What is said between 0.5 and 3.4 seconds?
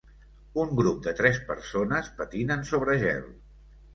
Un grup de tres persones patinen sobre gel.